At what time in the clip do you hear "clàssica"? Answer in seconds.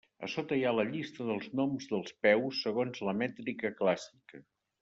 3.83-4.47